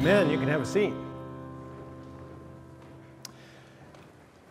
Amen. 0.00 0.30
You 0.30 0.38
can 0.38 0.48
have 0.48 0.62
a 0.62 0.64
seat. 0.64 0.94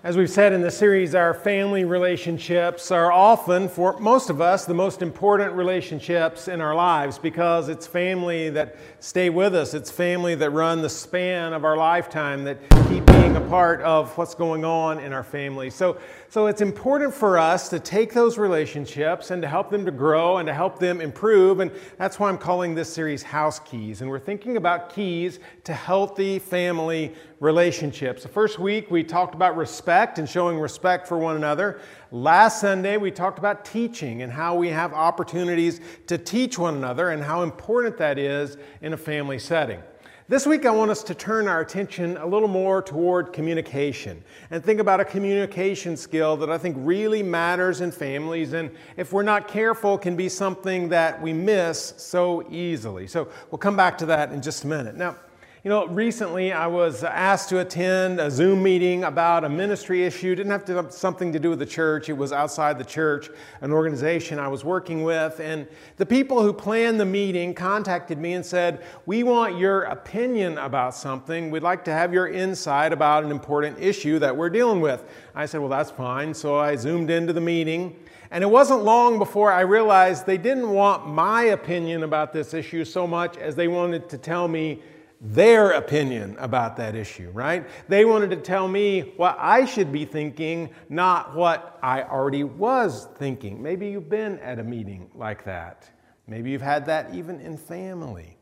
As 0.03 0.15
we've 0.15 0.29
said 0.29 0.53
in 0.53 0.61
the 0.61 0.69
series, 0.69 1.15
our 1.15 1.33
family 1.33 1.85
relationships 1.85 2.91
are 2.91 3.11
often, 3.11 3.67
for 3.67 3.99
most 3.99 4.29
of 4.29 4.41
us, 4.41 4.65
the 4.65 4.75
most 4.75 5.01
important 5.01 5.53
relationships 5.53 6.47
in 6.47 6.61
our 6.61 6.75
lives 6.75 7.17
because 7.17 7.67
it's 7.67 7.87
family 7.87 8.51
that 8.51 8.75
stay 8.99 9.31
with 9.31 9.55
us. 9.55 9.73
It's 9.73 9.89
family 9.89 10.35
that 10.35 10.51
run 10.51 10.83
the 10.83 10.89
span 10.89 11.53
of 11.53 11.65
our 11.65 11.75
lifetime, 11.75 12.43
that 12.43 12.59
keep 12.87 13.03
being 13.07 13.35
a 13.35 13.41
part 13.49 13.81
of 13.81 14.15
what's 14.19 14.35
going 14.35 14.63
on 14.63 14.99
in 14.99 15.13
our 15.13 15.23
family. 15.23 15.71
So, 15.71 15.97
so 16.31 16.45
it's 16.45 16.61
important 16.61 17.11
for 17.11 17.39
us 17.39 17.69
to 17.69 17.79
take 17.79 18.13
those 18.13 18.37
relationships 18.37 19.31
and 19.31 19.41
to 19.41 19.47
help 19.47 19.71
them 19.71 19.83
to 19.85 19.91
grow 19.91 20.37
and 20.37 20.45
to 20.45 20.53
help 20.53 20.77
them 20.77 21.01
improve. 21.01 21.59
And 21.59 21.71
that's 21.97 22.19
why 22.19 22.29
I'm 22.29 22.37
calling 22.37 22.75
this 22.75 22.93
series 22.93 23.23
House 23.23 23.57
Keys. 23.57 24.01
And 24.01 24.09
we're 24.11 24.19
thinking 24.19 24.55
about 24.55 24.93
keys 24.93 25.39
to 25.63 25.73
healthy 25.73 26.37
family 26.37 27.15
relationships. 27.39 28.21
The 28.21 28.29
first 28.29 28.59
week 28.59 28.91
we 28.91 29.03
talked 29.03 29.33
about 29.33 29.57
respect 29.57 30.19
and 30.19 30.29
showing 30.29 30.59
respect 30.59 31.07
for 31.07 31.17
one 31.17 31.35
another. 31.35 31.81
Last 32.11 32.61
Sunday 32.61 32.97
we 32.97 33.09
talked 33.09 33.39
about 33.39 33.65
teaching 33.65 34.21
and 34.21 34.31
how 34.31 34.53
we 34.53 34.69
have 34.69 34.93
opportunities 34.93 35.81
to 36.05 36.19
teach 36.19 36.59
one 36.59 36.75
another 36.75 37.09
and 37.09 37.23
how 37.23 37.41
important 37.41 37.97
that 37.97 38.19
is 38.19 38.55
in 38.83 38.93
a 38.93 38.97
family 38.97 39.39
setting. 39.39 39.81
This 40.29 40.45
week, 40.45 40.67
I 40.67 40.69
want 40.69 40.91
us 40.91 41.01
to 41.05 41.15
turn 41.15 41.47
our 41.47 41.59
attention 41.59 42.15
a 42.17 42.25
little 42.27 42.47
more 42.47 42.83
toward 42.83 43.33
communication 43.33 44.23
and 44.51 44.63
think 44.63 44.79
about 44.79 44.99
a 44.99 45.05
communication 45.05 45.97
skill 45.97 46.37
that 46.37 46.51
I 46.51 46.57
think 46.59 46.75
really 46.77 47.23
matters 47.23 47.81
in 47.81 47.91
families 47.91 48.53
and, 48.53 48.69
if 48.95 49.11
we're 49.11 49.23
not 49.23 49.47
careful, 49.47 49.97
can 49.97 50.15
be 50.15 50.29
something 50.29 50.87
that 50.89 51.19
we 51.19 51.33
miss 51.33 51.95
so 51.97 52.47
easily. 52.51 53.07
So, 53.07 53.27
we'll 53.49 53.57
come 53.57 53.75
back 53.75 53.97
to 53.97 54.05
that 54.05 54.31
in 54.31 54.39
just 54.39 54.65
a 54.65 54.67
minute. 54.67 54.95
Now, 54.95 55.15
you 55.61 55.69
know, 55.69 55.87
recently 55.87 56.53
I 56.53 56.67
was 56.67 57.03
asked 57.03 57.49
to 57.49 57.59
attend 57.59 58.21
a 58.21 58.31
Zoom 58.31 58.63
meeting 58.63 59.03
about 59.03 59.43
a 59.43 59.49
ministry 59.49 60.05
issue. 60.05 60.31
It 60.31 60.35
didn't 60.35 60.53
have 60.53 60.63
to 60.65 60.75
have 60.75 60.93
something 60.93 61.33
to 61.33 61.39
do 61.39 61.49
with 61.49 61.59
the 61.59 61.65
church. 61.65 62.07
It 62.07 62.13
was 62.13 62.31
outside 62.31 62.77
the 62.77 62.85
church, 62.85 63.29
an 63.59 63.73
organization 63.73 64.39
I 64.39 64.47
was 64.47 64.63
working 64.63 65.03
with. 65.03 65.41
And 65.41 65.67
the 65.97 66.05
people 66.05 66.41
who 66.41 66.53
planned 66.53 66.97
the 66.97 67.05
meeting 67.05 67.53
contacted 67.53 68.17
me 68.17 68.33
and 68.33 68.45
said, 68.45 68.81
We 69.05 69.23
want 69.23 69.57
your 69.57 69.83
opinion 69.83 70.57
about 70.59 70.95
something. 70.95 71.51
We'd 71.51 71.61
like 71.61 71.83
to 71.85 71.91
have 71.91 72.13
your 72.13 72.29
insight 72.29 72.93
about 72.93 73.25
an 73.25 73.31
important 73.31 73.79
issue 73.79 74.17
that 74.19 74.37
we're 74.37 74.49
dealing 74.49 74.79
with. 74.79 75.03
I 75.35 75.45
said, 75.45 75.59
Well, 75.59 75.69
that's 75.69 75.91
fine. 75.91 76.33
So 76.33 76.57
I 76.57 76.77
zoomed 76.77 77.09
into 77.09 77.33
the 77.33 77.41
meeting. 77.41 77.97
And 78.31 78.45
it 78.45 78.47
wasn't 78.47 78.83
long 78.83 79.17
before 79.17 79.51
I 79.51 79.61
realized 79.61 80.25
they 80.25 80.37
didn't 80.37 80.69
want 80.69 81.05
my 81.05 81.43
opinion 81.43 82.03
about 82.03 82.31
this 82.31 82.53
issue 82.53 82.85
so 82.85 83.05
much 83.05 83.35
as 83.35 83.57
they 83.57 83.67
wanted 83.67 84.07
to 84.07 84.17
tell 84.17 84.47
me 84.47 84.81
their 85.21 85.71
opinion 85.71 86.35
about 86.39 86.77
that 86.77 86.95
issue, 86.95 87.29
right? 87.31 87.67
They 87.89 88.05
wanted 88.05 88.29
to 88.29 88.37
tell 88.37 88.67
me 88.67 89.13
what 89.17 89.37
I 89.39 89.65
should 89.65 89.91
be 89.91 90.05
thinking, 90.05 90.69
not 90.87 91.35
what 91.35 91.77
I 91.83 92.03
already 92.03 92.45
was 92.45 93.07
thinking. 93.17 93.61
Maybe 93.61 93.89
you've 93.89 94.09
been 94.09 94.39
at 94.39 94.59
a 94.59 94.63
meeting 94.63 95.09
like 95.13 95.43
that. 95.43 95.89
Maybe 96.27 96.51
you've 96.51 96.61
had 96.61 96.85
that 96.85 97.13
even 97.13 97.41
in 97.41 97.57
family. 97.57 98.37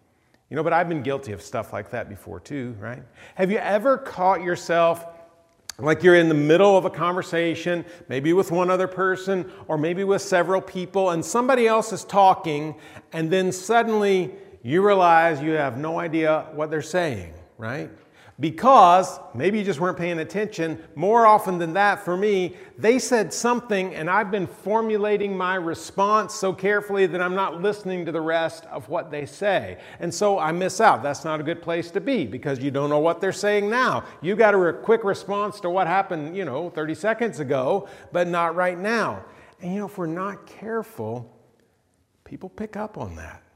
You 0.49 0.55
know, 0.55 0.63
but 0.63 0.71
I've 0.71 0.87
been 0.87 1.01
guilty 1.01 1.31
of 1.31 1.41
stuff 1.41 1.73
like 1.73 1.89
that 1.91 2.09
before 2.09 2.39
too, 2.39 2.75
right? 2.79 3.03
Have 3.35 3.49
you 3.51 3.57
ever 3.57 3.97
caught 3.97 4.43
yourself 4.43 5.05
like 5.79 6.01
you're 6.01 6.15
in 6.15 6.27
the 6.27 6.35
middle 6.35 6.75
of 6.75 6.85
a 6.85 6.89
conversation, 6.89 7.85
maybe 8.07 8.33
with 8.33 8.51
one 8.51 8.69
other 8.69 8.87
person 8.87 9.51
or 9.67 9.77
maybe 9.77 10.03
with 10.03 10.21
several 10.21 10.61
people, 10.61 11.11
and 11.11 11.23
somebody 11.23 11.67
else 11.67 11.93
is 11.93 12.03
talking, 12.03 12.75
and 13.13 13.31
then 13.31 13.51
suddenly 13.51 14.33
you 14.67 14.85
realize 14.85 15.41
you 15.41 15.51
have 15.51 15.77
no 15.77 15.97
idea 15.97 16.45
what 16.53 16.69
they're 16.69 16.81
saying, 16.81 17.33
right? 17.57 17.89
Because 18.37 19.17
maybe 19.33 19.59
you 19.59 19.63
just 19.63 19.79
weren't 19.79 19.97
paying 19.97 20.19
attention. 20.19 20.83
More 20.93 21.25
often 21.25 21.57
than 21.57 21.71
that, 21.75 22.03
for 22.03 22.17
me, 22.17 22.57
they 22.77 22.99
said 22.99 23.33
something 23.33 23.95
and 23.95 24.09
I've 24.09 24.29
been 24.29 24.45
formulating 24.45 25.37
my 25.37 25.55
response 25.55 26.35
so 26.35 26.51
carefully 26.51 27.05
that 27.05 27.21
I'm 27.21 27.33
not 27.33 27.61
listening 27.61 28.05
to 28.07 28.11
the 28.11 28.19
rest 28.19 28.65
of 28.65 28.89
what 28.89 29.09
they 29.09 29.25
say. 29.25 29.77
And 30.01 30.13
so 30.13 30.37
I 30.37 30.51
miss 30.51 30.81
out. 30.81 31.01
That's 31.01 31.23
not 31.23 31.39
a 31.39 31.43
good 31.43 31.61
place 31.61 31.89
to 31.91 32.01
be 32.01 32.25
because 32.25 32.59
you 32.59 32.69
don't 32.69 32.89
know 32.89 32.99
what 32.99 33.21
they're 33.21 33.31
saying 33.31 33.69
now. 33.69 34.03
You 34.21 34.35
got 34.35 34.53
a 34.53 34.73
quick 34.73 35.05
response 35.05 35.61
to 35.61 35.69
what 35.69 35.87
happened, 35.87 36.35
you 36.35 36.43
know, 36.43 36.69
30 36.71 36.93
seconds 36.93 37.39
ago, 37.39 37.87
but 38.11 38.27
not 38.27 38.53
right 38.53 38.77
now. 38.77 39.23
And 39.61 39.73
you 39.73 39.79
know, 39.79 39.85
if 39.85 39.97
we're 39.97 40.07
not 40.07 40.45
careful, 40.45 41.33
people 42.25 42.49
pick 42.49 42.75
up 42.75 42.97
on 42.97 43.15
that 43.15 43.46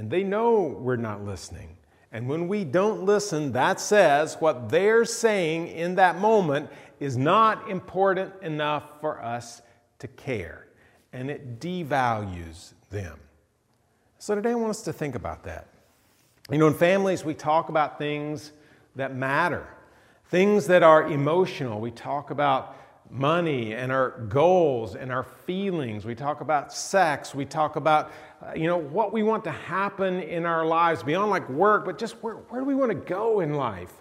and 0.00 0.10
they 0.10 0.24
know 0.24 0.78
we're 0.80 0.96
not 0.96 1.26
listening. 1.26 1.76
And 2.10 2.26
when 2.26 2.48
we 2.48 2.64
don't 2.64 3.02
listen, 3.02 3.52
that 3.52 3.78
says 3.78 4.38
what 4.40 4.70
they're 4.70 5.04
saying 5.04 5.68
in 5.68 5.96
that 5.96 6.18
moment 6.18 6.70
is 7.00 7.18
not 7.18 7.68
important 7.68 8.32
enough 8.40 8.98
for 9.02 9.22
us 9.22 9.60
to 9.98 10.08
care. 10.08 10.68
And 11.12 11.30
it 11.30 11.60
devalues 11.60 12.72
them. 12.88 13.18
So 14.18 14.34
today 14.34 14.52
I 14.52 14.54
want 14.54 14.70
us 14.70 14.80
to 14.84 14.92
think 14.94 15.16
about 15.16 15.44
that. 15.44 15.68
You 16.50 16.56
know, 16.56 16.68
in 16.68 16.74
families, 16.74 17.22
we 17.22 17.34
talk 17.34 17.68
about 17.68 17.98
things 17.98 18.52
that 18.96 19.14
matter, 19.14 19.68
things 20.30 20.66
that 20.68 20.82
are 20.82 21.08
emotional. 21.08 21.78
We 21.78 21.90
talk 21.90 22.30
about 22.30 22.74
money 23.10 23.74
and 23.74 23.92
our 23.92 24.12
goals 24.28 24.94
and 24.94 25.12
our 25.12 25.24
feelings. 25.24 26.06
We 26.06 26.14
talk 26.14 26.40
about 26.40 26.72
sex. 26.72 27.34
We 27.34 27.44
talk 27.44 27.76
about, 27.76 28.10
Uh, 28.42 28.54
you 28.54 28.66
know, 28.66 28.78
what 28.78 29.12
we 29.12 29.22
want 29.22 29.44
to 29.44 29.50
happen 29.50 30.20
in 30.20 30.46
our 30.46 30.64
lives 30.64 31.02
beyond 31.02 31.30
like 31.30 31.46
work, 31.50 31.84
but 31.84 31.98
just 31.98 32.14
where, 32.22 32.36
where 32.36 32.62
do 32.62 32.66
we 32.66 32.74
want 32.74 32.90
to 32.90 32.94
go 32.94 33.40
in 33.40 33.52
life? 33.52 33.92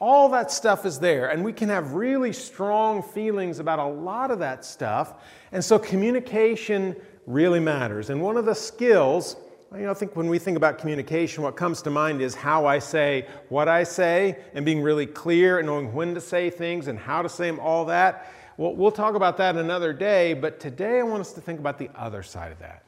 All 0.00 0.28
that 0.30 0.50
stuff 0.50 0.84
is 0.84 0.98
there, 0.98 1.28
and 1.28 1.44
we 1.44 1.52
can 1.52 1.68
have 1.68 1.92
really 1.92 2.32
strong 2.32 3.02
feelings 3.02 3.60
about 3.60 3.78
a 3.78 3.86
lot 3.86 4.32
of 4.32 4.40
that 4.40 4.64
stuff. 4.64 5.22
And 5.52 5.64
so 5.64 5.78
communication 5.78 6.96
really 7.26 7.60
matters. 7.60 8.10
And 8.10 8.20
one 8.20 8.36
of 8.36 8.44
the 8.44 8.54
skills, 8.54 9.36
you 9.72 9.82
know, 9.82 9.92
I 9.92 9.94
think 9.94 10.16
when 10.16 10.28
we 10.28 10.40
think 10.40 10.56
about 10.56 10.78
communication, 10.78 11.44
what 11.44 11.54
comes 11.54 11.80
to 11.82 11.90
mind 11.90 12.20
is 12.20 12.34
how 12.34 12.66
I 12.66 12.80
say 12.80 13.28
what 13.48 13.68
I 13.68 13.84
say 13.84 14.38
and 14.54 14.64
being 14.64 14.82
really 14.82 15.06
clear 15.06 15.58
and 15.58 15.66
knowing 15.68 15.94
when 15.94 16.14
to 16.14 16.20
say 16.20 16.50
things 16.50 16.88
and 16.88 16.98
how 16.98 17.22
to 17.22 17.28
say 17.28 17.46
them, 17.46 17.60
all 17.60 17.84
that. 17.84 18.32
Well, 18.56 18.74
we'll 18.74 18.92
talk 18.92 19.14
about 19.14 19.36
that 19.36 19.56
another 19.56 19.92
day, 19.92 20.34
but 20.34 20.58
today 20.58 20.98
I 20.98 21.02
want 21.04 21.20
us 21.20 21.32
to 21.34 21.40
think 21.40 21.60
about 21.60 21.78
the 21.78 21.90
other 21.94 22.24
side 22.24 22.50
of 22.50 22.58
that. 22.58 22.82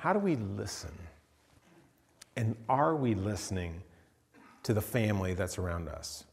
How 0.00 0.14
do 0.14 0.18
we 0.18 0.36
listen? 0.36 0.92
And 2.34 2.56
are 2.70 2.96
we 2.96 3.14
listening 3.14 3.82
to 4.62 4.72
the 4.72 4.80
family 4.80 5.34
that's 5.34 5.58
around 5.58 5.90
us? 5.90 6.24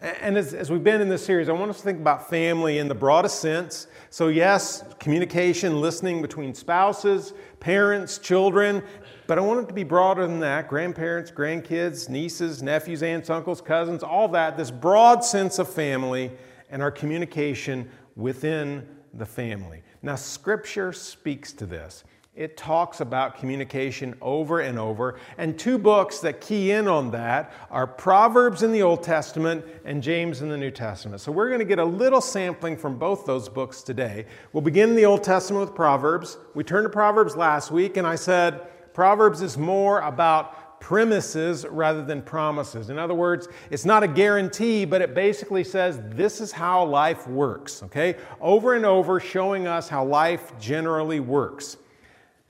And 0.00 0.38
as, 0.38 0.54
as, 0.54 0.70
we've 0.70 0.82
been 0.82 1.02
in 1.02 1.10
this 1.10 1.22
series, 1.22 1.50
I 1.50 1.52
want 1.52 1.70
us 1.70 1.76
to 1.76 1.82
think 1.82 2.00
about 2.00 2.30
family 2.30 2.78
in 2.78 2.88
the 2.88 2.94
broadest 2.94 3.40
sense. 3.40 3.86
So, 4.08 4.28
yes, 4.28 4.82
communication, 4.98 5.78
listening 5.82 6.22
between 6.22 6.54
spouses, 6.54 7.34
parents, 7.60 8.16
children, 8.16 8.82
but 9.26 9.36
I 9.36 9.42
want 9.42 9.60
it 9.60 9.68
to 9.68 9.74
be 9.74 9.84
broader 9.84 10.26
than 10.26 10.40
that 10.40 10.68
grandparents, 10.68 11.30
grandkids, 11.30 12.08
nieces, 12.08 12.62
nephews, 12.62 13.02
aunts, 13.02 13.28
uncles, 13.28 13.60
cousins, 13.60 14.02
all 14.02 14.26
that. 14.28 14.56
This 14.56 14.70
broad 14.70 15.22
sense 15.22 15.58
of 15.58 15.68
family 15.68 16.32
and 16.70 16.80
our 16.80 16.90
communication 16.90 17.90
within 18.16 18.88
the 19.12 19.26
family. 19.26 19.82
Now, 20.00 20.16
Scripture 20.16 20.94
speaks 20.94 21.52
to 21.52 21.66
this. 21.66 22.04
It 22.34 22.56
talks 22.56 23.02
about 23.02 23.36
communication 23.36 24.16
over 24.22 24.60
and 24.60 24.78
over, 24.78 25.18
and 25.36 25.58
two 25.58 25.76
books 25.76 26.20
that 26.20 26.40
key 26.40 26.70
in 26.70 26.88
on 26.88 27.10
that 27.10 27.52
are 27.70 27.86
Proverbs 27.86 28.62
in 28.62 28.72
the 28.72 28.80
Old 28.80 29.02
Testament 29.02 29.62
and 29.84 30.02
James 30.02 30.40
in 30.40 30.48
the 30.48 30.56
New 30.56 30.70
Testament. 30.70 31.20
So, 31.20 31.30
we're 31.30 31.48
going 31.48 31.58
to 31.58 31.66
get 31.66 31.78
a 31.78 31.84
little 31.84 32.22
sampling 32.22 32.78
from 32.78 32.98
both 32.98 33.26
those 33.26 33.50
books 33.50 33.82
today. 33.82 34.24
We'll 34.54 34.62
begin 34.62 34.88
in 34.88 34.96
the 34.96 35.04
Old 35.04 35.22
Testament 35.22 35.66
with 35.66 35.74
Proverbs. 35.76 36.38
We 36.54 36.64
turned 36.64 36.86
to 36.86 36.88
Proverbs 36.88 37.36
last 37.36 37.70
week, 37.70 37.98
and 37.98 38.06
I 38.06 38.14
said 38.14 38.62
Proverbs 38.94 39.42
is 39.42 39.58
more 39.58 40.00
about 40.00 40.80
premises 40.80 41.66
rather 41.66 42.02
than 42.02 42.22
promises. 42.22 42.88
In 42.88 42.98
other 42.98 43.14
words, 43.14 43.46
it's 43.70 43.84
not 43.84 44.02
a 44.02 44.08
guarantee, 44.08 44.86
but 44.86 45.02
it 45.02 45.14
basically 45.14 45.64
says 45.64 46.00
this 46.06 46.40
is 46.40 46.50
how 46.50 46.82
life 46.86 47.28
works, 47.28 47.82
okay? 47.82 48.16
Over 48.40 48.74
and 48.74 48.86
over, 48.86 49.20
showing 49.20 49.66
us 49.66 49.90
how 49.90 50.02
life 50.02 50.58
generally 50.58 51.20
works. 51.20 51.76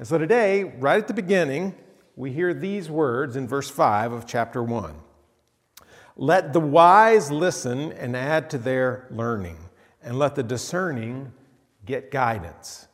And 0.02 0.08
so 0.08 0.18
today, 0.18 0.64
right 0.64 0.98
at 0.98 1.06
the 1.06 1.14
beginning, 1.14 1.76
we 2.16 2.32
hear 2.32 2.52
these 2.52 2.90
words 2.90 3.36
in 3.36 3.46
verse 3.46 3.70
5 3.70 4.10
of 4.10 4.26
chapter 4.26 4.60
1 4.60 4.96
Let 6.16 6.52
the 6.52 6.58
wise 6.58 7.30
listen 7.30 7.92
and 7.92 8.16
add 8.16 8.50
to 8.50 8.58
their 8.58 9.06
learning, 9.12 9.58
and 10.02 10.18
let 10.18 10.34
the 10.34 10.42
discerning 10.42 11.32
get 11.86 12.10
guidance. 12.10 12.88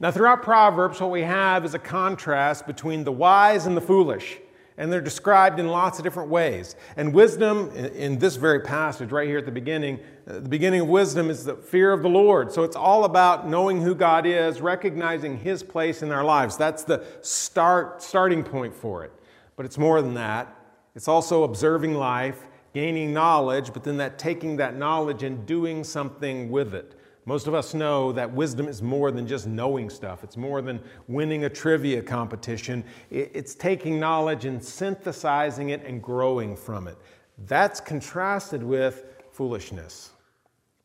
Now, 0.00 0.10
throughout 0.10 0.42
Proverbs, 0.42 1.02
what 1.02 1.10
we 1.10 1.20
have 1.20 1.66
is 1.66 1.74
a 1.74 1.78
contrast 1.78 2.66
between 2.66 3.04
the 3.04 3.12
wise 3.12 3.66
and 3.66 3.76
the 3.76 3.82
foolish 3.82 4.38
and 4.76 4.92
they're 4.92 5.00
described 5.00 5.60
in 5.60 5.68
lots 5.68 5.98
of 5.98 6.04
different 6.04 6.30
ways. 6.30 6.74
And 6.96 7.14
wisdom, 7.14 7.70
in 7.70 8.18
this 8.18 8.36
very 8.36 8.60
passage 8.60 9.12
right 9.12 9.28
here 9.28 9.38
at 9.38 9.46
the 9.46 9.52
beginning, 9.52 10.00
uh, 10.26 10.34
the 10.34 10.48
beginning 10.48 10.80
of 10.80 10.88
wisdom 10.88 11.30
is 11.30 11.44
the 11.44 11.54
fear 11.54 11.92
of 11.92 12.02
the 12.02 12.08
Lord. 12.08 12.52
So 12.52 12.64
it's 12.64 12.74
all 12.74 13.04
about 13.04 13.48
knowing 13.48 13.80
who 13.80 13.94
God 13.94 14.26
is, 14.26 14.60
recognizing 14.60 15.38
His 15.38 15.62
place 15.62 16.02
in 16.02 16.10
our 16.10 16.24
lives. 16.24 16.56
That's 16.56 16.82
the 16.82 17.04
start, 17.20 18.02
starting 18.02 18.42
point 18.42 18.74
for 18.74 19.04
it. 19.04 19.12
But 19.56 19.64
it's 19.64 19.78
more 19.78 20.02
than 20.02 20.14
that. 20.14 20.54
It's 20.96 21.08
also 21.08 21.44
observing 21.44 21.94
life, 21.94 22.48
gaining 22.72 23.12
knowledge, 23.12 23.72
but 23.72 23.84
then 23.84 23.98
that 23.98 24.18
taking 24.18 24.56
that 24.56 24.76
knowledge 24.76 25.22
and 25.22 25.46
doing 25.46 25.84
something 25.84 26.50
with 26.50 26.74
it. 26.74 26.98
Most 27.26 27.46
of 27.46 27.54
us 27.54 27.72
know 27.72 28.12
that 28.12 28.32
wisdom 28.32 28.68
is 28.68 28.82
more 28.82 29.10
than 29.10 29.26
just 29.26 29.46
knowing 29.46 29.88
stuff. 29.88 30.22
It's 30.22 30.36
more 30.36 30.60
than 30.60 30.80
winning 31.08 31.44
a 31.44 31.48
trivia 31.48 32.02
competition. 32.02 32.84
It's 33.10 33.54
taking 33.54 33.98
knowledge 33.98 34.44
and 34.44 34.62
synthesizing 34.62 35.70
it 35.70 35.84
and 35.86 36.02
growing 36.02 36.54
from 36.54 36.86
it. 36.86 36.98
That's 37.46 37.80
contrasted 37.80 38.62
with 38.62 39.04
foolishness. 39.32 40.10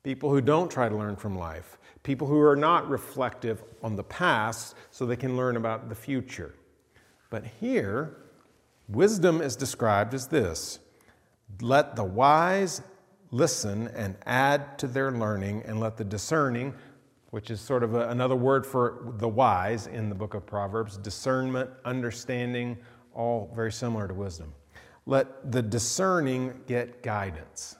People 0.03 0.29
who 0.29 0.39
don't 0.39 0.71
try 0.71 0.87
to 0.87 0.95
learn 0.95 1.17
from 1.17 1.37
life, 1.37 1.77
people 2.03 2.25
who 2.25 2.39
are 2.39 2.55
not 2.55 2.89
reflective 2.89 3.63
on 3.83 3.97
the 3.97 4.03
past 4.03 4.75
so 4.91 5.05
they 5.05 5.17
can 5.17 5.35
learn 5.35 5.57
about 5.57 5.89
the 5.89 5.95
future. 5.95 6.55
But 7.29 7.43
here, 7.59 8.15
wisdom 8.87 9.41
is 9.41 9.57
described 9.57 10.13
as 10.13 10.27
this 10.27 10.79
let 11.61 11.95
the 11.95 12.03
wise 12.03 12.81
listen 13.31 13.87
and 13.89 14.15
add 14.25 14.77
to 14.79 14.87
their 14.87 15.11
learning, 15.11 15.63
and 15.65 15.79
let 15.79 15.97
the 15.97 16.03
discerning, 16.03 16.73
which 17.31 17.51
is 17.51 17.61
sort 17.61 17.83
of 17.83 17.95
a, 17.95 18.09
another 18.09 18.35
word 18.35 18.65
for 18.65 19.13
the 19.17 19.27
wise 19.27 19.87
in 19.87 20.09
the 20.09 20.15
book 20.15 20.33
of 20.33 20.45
Proverbs, 20.45 20.97
discernment, 20.97 21.69
understanding, 21.85 22.77
all 23.13 23.51
very 23.55 23.71
similar 23.71 24.07
to 24.07 24.13
wisdom. 24.13 24.53
Let 25.05 25.51
the 25.51 25.61
discerning 25.61 26.61
get 26.67 27.03
guidance. 27.03 27.75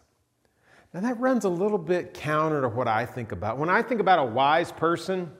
Now, 0.93 1.01
that 1.01 1.19
runs 1.19 1.45
a 1.45 1.49
little 1.49 1.77
bit 1.77 2.13
counter 2.15 2.61
to 2.61 2.67
what 2.67 2.87
I 2.87 3.05
think 3.05 3.31
about. 3.31 3.59
When 3.59 3.69
I 3.69 3.83
think 3.83 4.01
about 4.01 4.19
a 4.19 4.25
wise 4.25 4.71
person, 4.71 5.31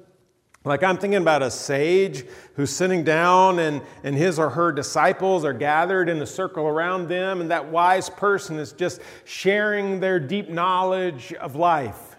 like 0.66 0.84
I'm 0.84 0.98
thinking 0.98 1.22
about 1.22 1.42
a 1.42 1.50
sage 1.50 2.26
who's 2.56 2.70
sitting 2.70 3.04
down 3.04 3.60
and, 3.60 3.82
and 4.04 4.16
his 4.16 4.38
or 4.38 4.50
her 4.50 4.72
disciples 4.72 5.46
are 5.46 5.54
gathered 5.54 6.10
in 6.10 6.22
a 6.22 6.26
circle 6.26 6.68
around 6.68 7.08
them, 7.08 7.40
and 7.40 7.50
that 7.50 7.70
wise 7.70 8.10
person 8.10 8.58
is 8.58 8.74
just 8.74 9.00
sharing 9.24 10.00
their 10.02 10.20
deep 10.20 10.50
knowledge 10.50 11.34
of 11.34 11.56
life. 11.56 12.18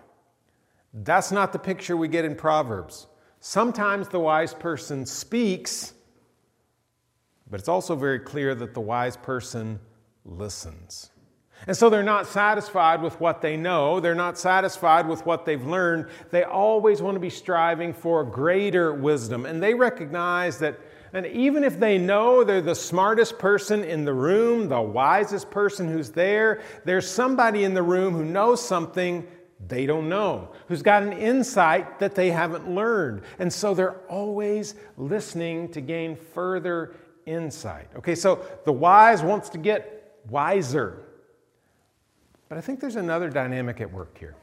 That's 0.95 1.31
not 1.31 1.53
the 1.53 1.59
picture 1.59 1.97
we 1.97 2.09
get 2.09 2.25
in 2.25 2.35
Proverbs. 2.35 3.07
Sometimes 3.41 4.09
the 4.09 4.21
wise 4.21 4.55
person 4.55 5.05
speaks, 5.05 5.93
but 7.51 7.61
it's 7.61 7.69
also 7.69 7.95
very 7.95 8.21
clear 8.21 8.55
that 8.55 8.75
the 8.75 8.81
wise 8.81 9.17
person 9.17 9.79
listens. 10.25 11.10
And 11.67 11.77
so 11.77 11.91
they're 11.91 12.03
not 12.03 12.27
satisfied 12.27 13.03
with 13.03 13.21
what 13.21 13.43
they 13.43 13.57
know. 13.57 14.01
They're 14.01 14.15
not 14.15 14.39
satisfied 14.39 15.07
with 15.07 15.27
what 15.27 15.45
they've 15.45 15.65
learned. 15.65 16.07
They 16.31 16.45
always 16.45 17.03
want 17.03 17.17
to 17.17 17.21
be 17.21 17.31
striving 17.31 17.93
for 17.93 18.25
greater 18.25 18.95
wisdom. 18.95 19.45
And 19.45 19.63
they 19.63 19.75
recognize 19.75 20.59
that, 20.59 20.81
and 21.13 21.27
even 21.27 21.63
if 21.63 21.79
they 21.79 21.99
know 21.99 22.45
they're 22.45 22.63
the 22.63 22.75
smartest 22.75 23.39
person 23.39 23.85
in 23.85 24.05
the 24.05 24.15
room, 24.15 24.69
the 24.69 24.81
wisest 24.81 25.51
person 25.51 25.87
who's 25.87 26.11
there, 26.11 26.63
there's 26.85 27.09
somebody 27.09 27.65
in 27.65 27.75
the 27.75 27.83
room 27.83 28.15
who 28.15 28.25
knows 28.25 28.67
something 28.67 29.27
they 29.69 29.85
don't 29.85 30.09
know, 30.09 30.53
who's 30.69 30.81
got 30.81 31.03
an 31.03 31.13
insight 31.13 31.99
that 31.99 32.15
they 32.15 32.31
haven't 32.31 32.71
learned. 32.71 33.23
And 33.39 33.53
so 33.53 33.75
they're 33.75 33.99
always 34.09 34.75
listening 34.97 35.71
to 35.73 35.83
gain 35.83 36.17
further 36.17 36.95
insight. 37.27 37.89
Okay, 37.97 38.15
so 38.15 38.43
the 38.65 38.73
wise 38.73 39.23
wants 39.23 39.51
to 39.51 39.59
get 39.59 40.19
wiser. 40.31 41.05
But 42.51 42.59
I 42.59 42.61
think 42.61 42.81
there's 42.81 42.97
another 42.97 43.31
dynamic 43.31 43.81
at 43.81 43.91
work 43.91 44.19
here. 44.19 44.35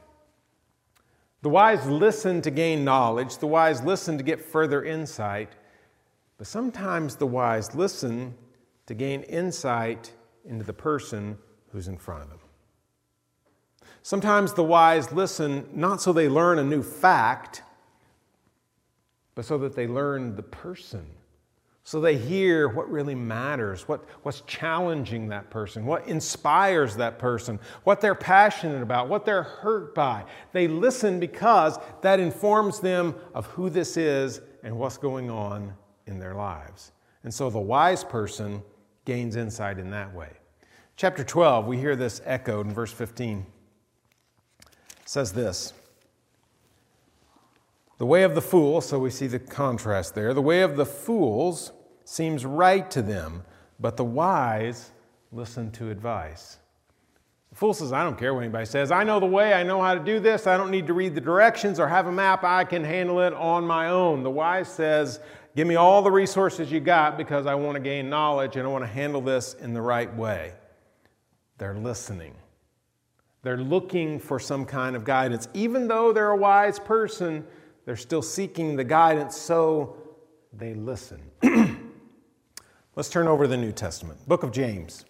The 1.42 1.50
wise 1.50 1.86
listen 1.86 2.40
to 2.42 2.50
gain 2.50 2.82
knowledge, 2.82 3.36
the 3.36 3.46
wise 3.46 3.84
listen 3.84 4.16
to 4.16 4.24
get 4.24 4.40
further 4.40 4.82
insight, 4.82 5.52
but 6.38 6.46
sometimes 6.46 7.16
the 7.16 7.26
wise 7.26 7.74
listen 7.74 8.34
to 8.86 8.94
gain 8.94 9.22
insight 9.24 10.14
into 10.46 10.64
the 10.64 10.72
person 10.72 11.36
who's 11.70 11.86
in 11.86 11.98
front 11.98 12.22
of 12.22 12.30
them. 12.30 12.38
Sometimes 14.02 14.54
the 14.54 14.64
wise 14.64 15.12
listen 15.12 15.68
not 15.74 16.00
so 16.00 16.12
they 16.14 16.30
learn 16.30 16.58
a 16.58 16.64
new 16.64 16.82
fact, 16.82 17.62
but 19.34 19.44
so 19.44 19.58
that 19.58 19.76
they 19.76 19.86
learn 19.86 20.34
the 20.34 20.42
person 20.42 21.06
so 21.88 22.02
they 22.02 22.18
hear 22.18 22.68
what 22.68 22.90
really 22.90 23.14
matters, 23.14 23.88
what, 23.88 24.04
what's 24.22 24.42
challenging 24.42 25.28
that 25.28 25.48
person, 25.48 25.86
what 25.86 26.06
inspires 26.06 26.94
that 26.96 27.18
person, 27.18 27.58
what 27.84 28.02
they're 28.02 28.14
passionate 28.14 28.82
about, 28.82 29.08
what 29.08 29.24
they're 29.24 29.44
hurt 29.44 29.94
by. 29.94 30.22
They 30.52 30.68
listen 30.68 31.18
because 31.18 31.78
that 32.02 32.20
informs 32.20 32.78
them 32.78 33.14
of 33.32 33.46
who 33.46 33.70
this 33.70 33.96
is 33.96 34.42
and 34.62 34.78
what's 34.78 34.98
going 34.98 35.30
on 35.30 35.72
in 36.06 36.18
their 36.18 36.34
lives. 36.34 36.92
And 37.24 37.32
so 37.32 37.48
the 37.48 37.58
wise 37.58 38.04
person 38.04 38.62
gains 39.06 39.34
insight 39.34 39.78
in 39.78 39.88
that 39.92 40.14
way. 40.14 40.32
Chapter 40.94 41.24
12, 41.24 41.66
we 41.66 41.78
hear 41.78 41.96
this 41.96 42.20
echoed 42.26 42.66
in 42.66 42.74
verse 42.74 42.92
15. 42.92 43.46
It 44.60 44.68
says 45.06 45.32
this. 45.32 45.72
The 47.96 48.04
way 48.04 48.24
of 48.24 48.34
the 48.34 48.42
fool, 48.42 48.82
so 48.82 48.98
we 48.98 49.08
see 49.08 49.26
the 49.26 49.38
contrast 49.38 50.14
there. 50.14 50.34
The 50.34 50.42
way 50.42 50.60
of 50.60 50.76
the 50.76 50.84
fools 50.84 51.72
seems 52.08 52.46
right 52.46 52.90
to 52.90 53.02
them, 53.02 53.44
but 53.78 53.98
the 53.98 54.04
wise 54.04 54.92
listen 55.30 55.70
to 55.72 55.90
advice. 55.90 56.58
The 57.50 57.56
fool 57.56 57.74
says, 57.74 57.92
I 57.92 58.02
don't 58.02 58.18
care 58.18 58.32
what 58.32 58.40
anybody 58.40 58.64
says. 58.64 58.90
I 58.90 59.04
know 59.04 59.20
the 59.20 59.26
way. 59.26 59.52
I 59.52 59.62
know 59.62 59.82
how 59.82 59.92
to 59.92 60.00
do 60.00 60.18
this. 60.18 60.46
I 60.46 60.56
don't 60.56 60.70
need 60.70 60.86
to 60.86 60.94
read 60.94 61.14
the 61.14 61.20
directions 61.20 61.78
or 61.78 61.86
have 61.86 62.06
a 62.06 62.12
map. 62.12 62.44
I 62.44 62.64
can 62.64 62.82
handle 62.82 63.20
it 63.20 63.34
on 63.34 63.66
my 63.66 63.90
own. 63.90 64.22
The 64.22 64.30
wise 64.30 64.68
says, 64.68 65.20
Give 65.54 65.66
me 65.66 65.74
all 65.74 66.00
the 66.00 66.10
resources 66.10 66.72
you 66.72 66.80
got 66.80 67.18
because 67.18 67.46
I 67.46 67.54
want 67.54 67.74
to 67.74 67.80
gain 67.80 68.08
knowledge 68.08 68.56
and 68.56 68.66
I 68.66 68.70
want 68.70 68.84
to 68.84 68.88
handle 68.88 69.20
this 69.20 69.54
in 69.54 69.74
the 69.74 69.82
right 69.82 70.14
way. 70.14 70.52
They're 71.58 71.74
listening. 71.74 72.34
They're 73.42 73.58
looking 73.58 74.18
for 74.18 74.38
some 74.38 74.64
kind 74.64 74.96
of 74.96 75.04
guidance. 75.04 75.48
Even 75.52 75.88
though 75.88 76.12
they're 76.12 76.30
a 76.30 76.36
wise 76.36 76.78
person, 76.78 77.44
they're 77.84 77.96
still 77.96 78.22
seeking 78.22 78.76
the 78.76 78.84
guidance, 78.84 79.36
so 79.36 79.96
they 80.52 80.74
listen. 80.74 81.20
Let's 82.98 83.10
turn 83.10 83.28
over 83.28 83.44
to 83.44 83.48
the 83.48 83.56
New 83.56 83.70
Testament, 83.70 84.26
book 84.26 84.42
of 84.42 84.50
James. 84.50 85.04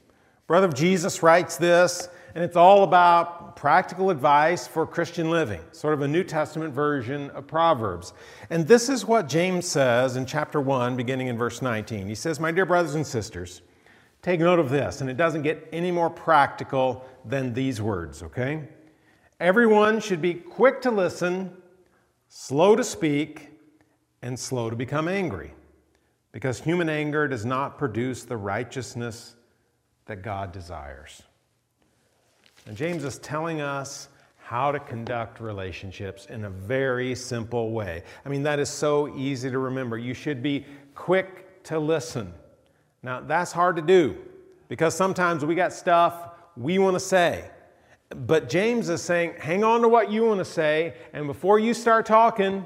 Brother 0.46 0.68
Jesus 0.68 1.22
writes 1.22 1.56
this, 1.56 2.10
and 2.34 2.44
it's 2.44 2.54
all 2.54 2.84
about 2.84 3.56
practical 3.56 4.10
advice 4.10 4.68
for 4.68 4.86
Christian 4.86 5.30
living, 5.30 5.62
sort 5.72 5.94
of 5.94 6.02
a 6.02 6.06
New 6.06 6.22
Testament 6.22 6.74
version 6.74 7.30
of 7.30 7.46
Proverbs. 7.46 8.12
And 8.50 8.68
this 8.68 8.90
is 8.90 9.06
what 9.06 9.26
James 9.26 9.66
says 9.66 10.16
in 10.16 10.26
chapter 10.26 10.60
1, 10.60 10.96
beginning 10.96 11.28
in 11.28 11.38
verse 11.38 11.62
19. 11.62 12.06
He 12.06 12.14
says, 12.14 12.38
My 12.38 12.52
dear 12.52 12.66
brothers 12.66 12.94
and 12.94 13.06
sisters, 13.06 13.62
take 14.20 14.40
note 14.40 14.58
of 14.58 14.68
this, 14.68 15.00
and 15.00 15.08
it 15.08 15.16
doesn't 15.16 15.40
get 15.40 15.66
any 15.72 15.90
more 15.90 16.10
practical 16.10 17.08
than 17.24 17.54
these 17.54 17.80
words, 17.80 18.22
okay? 18.22 18.68
Everyone 19.40 19.98
should 19.98 20.20
be 20.20 20.34
quick 20.34 20.82
to 20.82 20.90
listen, 20.90 21.56
slow 22.28 22.76
to 22.76 22.84
speak, 22.84 23.48
and 24.20 24.38
slow 24.38 24.68
to 24.68 24.76
become 24.76 25.08
angry 25.08 25.52
because 26.38 26.60
human 26.60 26.88
anger 26.88 27.26
does 27.26 27.44
not 27.44 27.76
produce 27.78 28.22
the 28.22 28.36
righteousness 28.36 29.34
that 30.06 30.22
God 30.22 30.52
desires. 30.52 31.24
And 32.64 32.76
James 32.76 33.02
is 33.02 33.18
telling 33.18 33.60
us 33.60 34.08
how 34.36 34.70
to 34.70 34.78
conduct 34.78 35.40
relationships 35.40 36.26
in 36.26 36.44
a 36.44 36.50
very 36.50 37.16
simple 37.16 37.72
way. 37.72 38.04
I 38.24 38.28
mean, 38.28 38.44
that 38.44 38.60
is 38.60 38.68
so 38.68 39.18
easy 39.18 39.50
to 39.50 39.58
remember. 39.58 39.98
You 39.98 40.14
should 40.14 40.40
be 40.40 40.64
quick 40.94 41.64
to 41.64 41.80
listen. 41.80 42.32
Now, 43.02 43.20
that's 43.20 43.50
hard 43.50 43.74
to 43.74 43.82
do 43.82 44.16
because 44.68 44.94
sometimes 44.94 45.44
we 45.44 45.56
got 45.56 45.72
stuff 45.72 46.36
we 46.56 46.78
want 46.78 46.94
to 46.94 47.00
say. 47.00 47.50
But 48.10 48.48
James 48.48 48.90
is 48.90 49.02
saying, 49.02 49.34
hang 49.40 49.64
on 49.64 49.82
to 49.82 49.88
what 49.88 50.08
you 50.08 50.26
want 50.26 50.38
to 50.38 50.44
say, 50.44 50.94
and 51.12 51.26
before 51.26 51.58
you 51.58 51.74
start 51.74 52.06
talking, 52.06 52.64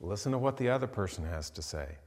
listen 0.00 0.32
to 0.32 0.38
what 0.38 0.56
the 0.56 0.70
other 0.70 0.86
person 0.86 1.26
has 1.26 1.50
to 1.50 1.60
say. 1.60 1.98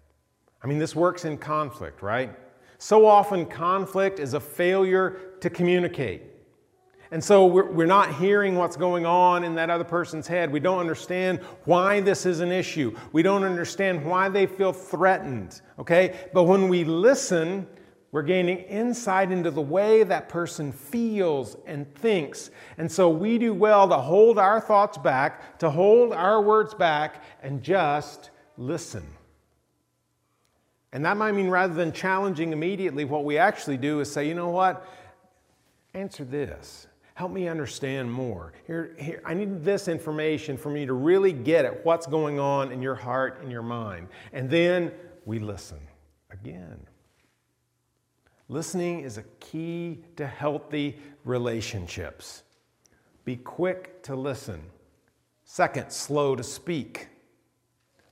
I 0.66 0.68
mean, 0.68 0.80
this 0.80 0.96
works 0.96 1.26
in 1.26 1.38
conflict, 1.38 2.02
right? 2.02 2.36
So 2.80 3.06
often, 3.06 3.46
conflict 3.46 4.20
is 4.20 4.34
a 4.34 4.40
failure 4.40 5.20
to 5.42 5.48
communicate. 5.48 6.24
And 7.12 7.24
so 7.24 7.46
we're, 7.46 7.72
we're 7.72 7.86
not 7.86 8.16
hearing 8.16 8.56
what's 8.56 8.76
going 8.76 9.06
on 9.06 9.44
in 9.44 9.54
that 9.56 9.70
other 9.70 9.84
person's 9.84 10.26
head. 10.26 10.52
We 10.52 10.60
don't 10.60 10.80
understand 10.80 11.42
why 11.66 12.00
this 12.00 12.26
is 12.26 12.40
an 12.40 12.52
issue. 12.52 12.98
We 13.12 13.22
don't 13.22 13.44
understand 13.44 14.04
why 14.04 14.28
they 14.28 14.48
feel 14.48 14.74
threatened, 14.74 15.62
okay? 15.78 16.30
But 16.34 16.46
when 16.46 16.68
we 16.68 16.84
listen, 16.84 17.68
we're 18.12 18.24
gaining 18.24 18.58
insight 18.58 19.32
into 19.32 19.52
the 19.52 19.62
way 19.62 20.02
that 20.02 20.30
person 20.30 20.72
feels 20.72 21.58
and 21.68 21.94
thinks. 21.94 22.50
And 22.80 22.92
so 22.92 23.08
we 23.08 23.38
do 23.38 23.54
well 23.54 23.88
to 23.88 23.98
hold 23.98 24.40
our 24.40 24.60
thoughts 24.60 24.98
back, 24.98 25.60
to 25.60 25.70
hold 25.70 26.12
our 26.12 26.42
words 26.42 26.74
back, 26.74 27.24
and 27.44 27.62
just 27.62 28.32
listen. 28.58 29.06
And 30.96 31.04
that 31.04 31.18
might 31.18 31.34
mean 31.34 31.50
rather 31.50 31.74
than 31.74 31.92
challenging 31.92 32.54
immediately, 32.54 33.04
what 33.04 33.26
we 33.26 33.38
actually 33.38 33.76
do 33.76 34.00
is 34.00 34.10
say, 34.10 34.30
you 34.30 34.34
know 34.34 34.48
what? 34.48 34.88
Answer 35.94 36.24
this. 36.24 36.88
Help 37.16 37.34
me 37.34 37.50
understand 37.50 38.10
more. 38.10 38.54
Here, 38.66 38.96
here, 38.98 39.22
I 39.26 39.34
need 39.34 39.66
this 39.66 39.90
information 39.90 40.56
for 40.56 40.70
me 40.70 40.86
to 40.86 40.94
really 40.94 41.34
get 41.34 41.66
at 41.66 41.86
what's 41.86 42.08
going 42.08 42.40
on 42.40 42.72
in 42.72 42.82
your 42.82 42.96
heart 42.96 43.42
and 43.42 43.52
your 43.52 43.62
mind. 43.62 44.08
And 44.32 44.50
then 44.50 44.94
we 45.26 45.38
listen 45.38 45.80
again. 46.32 46.80
Listening 48.48 49.02
is 49.02 49.18
a 49.18 49.24
key 49.42 50.02
to 50.16 50.26
healthy 50.26 50.98
relationships. 51.26 52.44
Be 53.26 53.36
quick 53.36 54.02
to 54.04 54.16
listen. 54.16 54.64
Second, 55.44 55.92
slow 55.92 56.38
to 56.38 56.44
speak. 56.44 57.10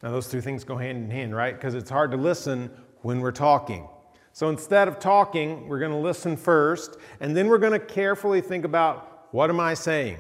Now, 0.04 0.12
those 0.12 0.30
two 0.30 0.42
things 0.42 0.66
go 0.66 0.76
hand 0.76 0.98
in 0.98 1.10
hand, 1.10 1.34
right? 1.34 1.56
Because 1.56 1.76
it's 1.76 1.90
hard 1.90 2.12
to 2.12 2.18
listen 2.18 2.70
when 3.04 3.22
we're 3.22 3.32
talking. 3.32 3.88
So 4.34 4.50
instead 4.50 4.90
of 4.90 5.00
talking, 5.00 5.70
we're 5.70 5.80
going 5.80 5.92
to 5.92 5.98
listen 5.98 6.36
first, 6.36 6.98
and 7.22 7.38
then 7.38 7.48
we're 7.48 7.58
going 7.58 7.72
to 7.72 7.80
carefully 7.80 8.42
think 8.42 8.66
about 8.66 9.30
what 9.32 9.50
am 9.50 9.62
I 9.62 9.76
saying? 9.76 10.18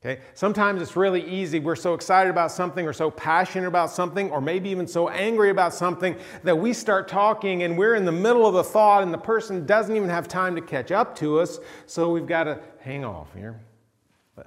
Okay? 0.00 0.20
Sometimes 0.34 0.80
it's 0.80 0.96
really 0.96 1.22
easy. 1.28 1.60
We're 1.60 1.76
so 1.76 1.92
excited 1.92 2.30
about 2.30 2.50
something 2.50 2.86
or 2.86 2.92
so 2.92 3.10
passionate 3.10 3.68
about 3.68 3.90
something 3.90 4.30
or 4.30 4.40
maybe 4.40 4.70
even 4.70 4.86
so 4.86 5.08
angry 5.10 5.50
about 5.50 5.74
something 5.74 6.16
that 6.42 6.56
we 6.56 6.72
start 6.72 7.06
talking 7.06 7.62
and 7.62 7.76
we're 7.78 7.94
in 7.94 8.04
the 8.04 8.12
middle 8.12 8.46
of 8.46 8.56
a 8.56 8.64
thought 8.64 9.04
and 9.04 9.14
the 9.14 9.18
person 9.18 9.64
doesn't 9.64 9.94
even 9.94 10.08
have 10.08 10.26
time 10.26 10.56
to 10.56 10.62
catch 10.62 10.90
up 10.90 11.14
to 11.16 11.38
us. 11.38 11.60
So 11.86 12.10
we've 12.10 12.26
got 12.26 12.44
to 12.44 12.60
hang 12.80 13.04
off 13.04 13.32
here. 13.34 13.60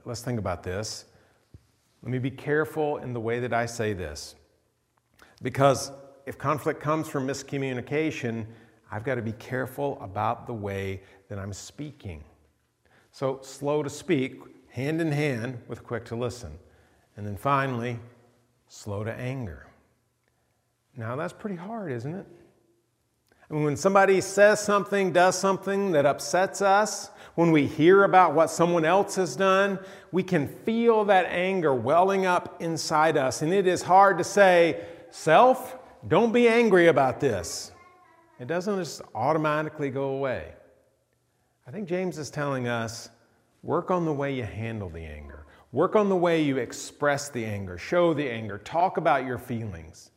Let's 0.04 0.22
think 0.22 0.40
about 0.40 0.64
this. 0.64 1.06
Let 2.02 2.12
me 2.12 2.20
be 2.20 2.32
careful 2.32 2.98
in 2.98 3.14
the 3.14 3.22
way 3.22 3.40
that 3.40 3.54
I 3.54 3.66
say 3.66 3.94
this. 3.94 4.36
Because 5.42 5.92
if 6.26 6.38
conflict 6.38 6.80
comes 6.80 7.08
from 7.08 7.28
miscommunication, 7.28 8.46
I've 8.92 9.04
got 9.04 9.16
to 9.16 9.22
be 9.22 9.34
careful 9.34 9.98
about 10.02 10.48
the 10.48 10.54
way 10.54 11.02
that 11.30 11.40
I'm 11.40 11.54
speaking. 11.54 12.24
So, 13.12 13.40
slow 13.42 13.84
to 13.84 13.90
speak 13.90 14.42
hand 14.70 15.00
in 15.00 15.12
hand 15.12 15.60
with 15.68 15.84
quick 15.84 16.06
to 16.06 16.16
listen. 16.16 16.58
And 17.16 17.26
then 17.26 17.38
finally, 17.38 18.00
slow 18.68 19.04
to 19.04 19.14
anger. 19.14 19.68
Now, 20.98 21.16
that's 21.16 21.34
pretty 21.34 21.56
hard, 21.56 21.92
isn't 21.92 22.14
it? 22.14 22.26
I 23.50 23.54
mean, 23.54 23.64
when 23.64 23.78
somebody 23.78 24.22
says 24.22 24.60
something, 24.60 25.14
does 25.14 25.38
something 25.38 25.92
that 25.92 26.06
upsets 26.06 26.62
us, 26.62 27.12
when 27.36 27.52
we 27.52 27.68
hear 27.68 28.04
about 28.04 28.34
what 28.34 28.50
someone 28.50 28.86
else 28.86 29.16
has 29.16 29.36
done, 29.36 29.78
we 30.12 30.24
can 30.24 30.48
feel 30.48 31.06
that 31.06 31.26
anger 31.28 31.74
welling 31.74 32.26
up 32.26 32.62
inside 32.62 33.18
us. 33.18 33.42
And 33.42 33.54
it 33.54 33.68
is 33.68 33.84
hard 33.84 34.18
to 34.18 34.24
say, 34.24 34.84
Self, 35.16 35.78
don't 36.08 36.32
be 36.32 36.48
angry 36.48 36.88
about 36.88 37.20
this. 37.20 37.72
It 38.40 38.48
doesn't 38.48 38.78
just 38.78 39.02
automatically 39.16 39.90
go 39.90 40.10
away. 40.10 40.54
I 41.68 41.72
think 41.72 41.88
James 41.88 42.18
is 42.18 42.30
telling 42.30 42.68
us 42.68 43.10
Work 43.66 43.90
on 43.90 44.06
the 44.06 44.14
way 44.14 44.32
you 44.32 44.44
handle 44.44 44.90
the 44.90 45.04
anger. 45.04 45.48
Work 45.72 45.96
on 45.96 46.08
the 46.08 46.16
way 46.16 46.40
you 46.40 46.58
express 46.58 47.30
the 47.30 47.44
anger, 47.44 47.80
show 47.80 48.14
the 48.14 48.30
anger, 48.30 48.60
talk 48.60 48.98
about 48.98 49.26
your 49.26 49.40
feelings. 49.40 50.12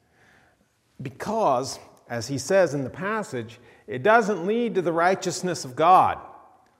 Because, 1.00 1.78
as 2.10 2.28
he 2.28 2.36
says 2.36 2.74
in 2.74 2.84
the 2.84 2.90
passage, 2.90 3.58
it 3.86 4.02
doesn't 4.02 4.46
lead 4.46 4.74
to 4.74 4.82
the 4.82 4.92
righteousness 4.92 5.64
of 5.64 5.74
God. 5.74 6.18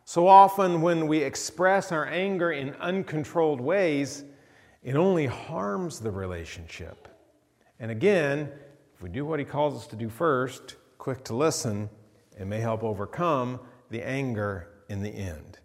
So 0.05 0.29
often, 0.29 0.83
when 0.83 1.07
we 1.07 1.19
express 1.23 1.91
our 1.91 2.07
anger 2.07 2.53
in 2.53 2.75
uncontrolled 2.75 3.63
ways, 3.63 4.25
it 4.83 4.95
only 4.95 5.25
harms 5.25 6.01
the 6.01 6.11
relationship. 6.11 7.08
And 7.81 7.91
again, 7.91 8.51
if 8.95 9.03
we 9.03 9.09
do 9.09 9.25
what 9.25 9.39
he 9.39 9.45
calls 9.45 9.77
us 9.77 9.87
to 9.89 9.97
do 9.97 10.09
first, 10.09 10.77
quick 10.99 11.25
to 11.25 11.37
listen, 11.37 11.89
it 12.39 12.47
may 12.47 12.61
help 12.61 12.83
overcome 12.83 13.61
the 13.91 14.03
anger 14.03 14.69
in 14.89 15.03
the 15.03 15.11
end. 15.11 15.59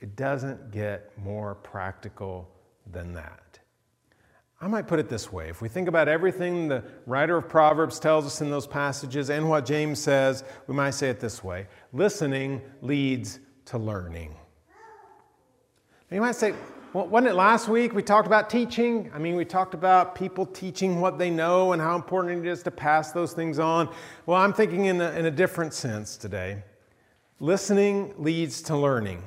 It 0.00 0.16
doesn't 0.16 0.70
get 0.70 1.16
more 1.18 1.54
practical 1.56 2.48
than 2.90 3.12
that. 3.14 3.58
I 4.60 4.66
might 4.66 4.88
put 4.88 4.98
it 4.98 5.08
this 5.08 5.32
way 5.32 5.48
if 5.48 5.62
we 5.62 5.68
think 5.68 5.86
about 5.86 6.08
everything 6.08 6.66
the 6.66 6.82
writer 7.06 7.36
of 7.36 7.48
Proverbs 7.48 8.00
tells 8.00 8.26
us 8.26 8.40
in 8.40 8.50
those 8.50 8.66
passages 8.66 9.30
and 9.30 9.48
what 9.48 9.64
James 9.64 10.00
says, 10.00 10.42
we 10.66 10.74
might 10.74 10.90
say 10.90 11.10
it 11.10 11.20
this 11.20 11.44
way 11.44 11.68
listening 11.92 12.60
leads 12.82 13.38
to 13.66 13.78
learning. 13.78 14.34
you 16.10 16.20
might 16.20 16.34
say, 16.34 16.54
well, 16.94 17.06
wasn't 17.06 17.32
it 17.32 17.34
last 17.34 17.68
week 17.68 17.92
we 17.92 18.02
talked 18.02 18.26
about 18.26 18.48
teaching? 18.48 19.10
I 19.14 19.18
mean, 19.18 19.36
we 19.36 19.44
talked 19.44 19.74
about 19.74 20.14
people 20.14 20.46
teaching 20.46 21.00
what 21.02 21.18
they 21.18 21.28
know 21.28 21.72
and 21.72 21.82
how 21.82 21.94
important 21.96 22.46
it 22.46 22.50
is 22.50 22.62
to 22.62 22.70
pass 22.70 23.12
those 23.12 23.34
things 23.34 23.58
on. 23.58 23.92
Well, 24.24 24.40
I'm 24.40 24.54
thinking 24.54 24.86
in 24.86 25.00
a, 25.02 25.10
in 25.10 25.26
a 25.26 25.30
different 25.30 25.74
sense 25.74 26.16
today. 26.16 26.62
Listening 27.40 28.14
leads 28.16 28.62
to 28.62 28.76
learning. 28.76 29.22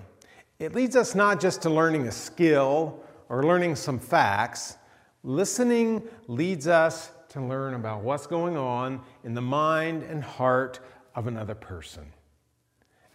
It 0.57 0.73
leads 0.73 0.95
us 0.95 1.13
not 1.13 1.39
just 1.39 1.61
to 1.61 1.69
learning 1.69 2.07
a 2.07 2.11
skill 2.11 2.99
or 3.29 3.43
learning 3.43 3.75
some 3.75 3.99
facts. 3.99 4.77
Listening 5.23 6.01
leads 6.27 6.67
us 6.67 7.11
to 7.29 7.41
learn 7.41 7.75
about 7.75 8.01
what's 8.01 8.25
going 8.25 8.57
on 8.57 9.01
in 9.23 9.35
the 9.35 9.41
mind 9.41 10.01
and 10.01 10.23
heart 10.23 10.79
of 11.13 11.27
another 11.27 11.55
person. 11.55 12.11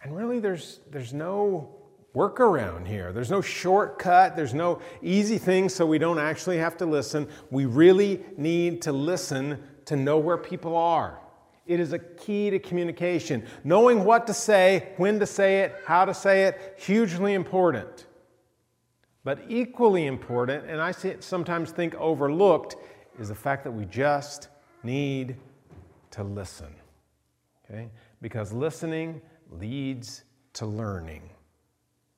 And 0.03 0.15
really, 0.15 0.39
there's, 0.39 0.79
there's 0.89 1.13
no 1.13 1.75
workaround 2.17 2.87
here. 2.87 3.13
There's 3.13 3.29
no 3.29 3.41
shortcut. 3.41 4.35
There's 4.35 4.55
no 4.55 4.81
easy 5.03 5.37
thing 5.37 5.69
so 5.69 5.85
we 5.85 5.99
don't 5.99 6.17
actually 6.17 6.57
have 6.57 6.75
to 6.77 6.85
listen. 6.87 7.27
We 7.51 7.65
really 7.65 8.23
need 8.35 8.81
to 8.83 8.91
listen 8.91 9.61
to 9.85 9.95
know 9.95 10.17
where 10.17 10.37
people 10.37 10.75
are. 10.75 11.19
It 11.67 11.79
is 11.79 11.93
a 11.93 11.99
key 11.99 12.49
to 12.49 12.59
communication. 12.59 13.45
Knowing 13.63 14.03
what 14.03 14.25
to 14.27 14.33
say, 14.33 14.93
when 14.97 15.19
to 15.19 15.27
say 15.27 15.59
it, 15.61 15.75
how 15.85 16.05
to 16.05 16.13
say 16.13 16.45
it, 16.45 16.75
hugely 16.79 17.33
important. 17.35 18.07
But 19.23 19.39
equally 19.47 20.07
important, 20.07 20.65
and 20.67 20.81
I 20.81 20.93
sometimes 21.19 21.71
think 21.71 21.93
overlooked, 21.95 22.77
is 23.19 23.29
the 23.29 23.35
fact 23.35 23.63
that 23.65 23.71
we 23.71 23.85
just 23.85 24.47
need 24.81 25.35
to 26.11 26.23
listen. 26.23 26.73
Okay? 27.69 27.89
Because 28.21 28.53
listening 28.53 29.21
leads 29.51 30.23
to 30.53 30.65
learning. 30.65 31.29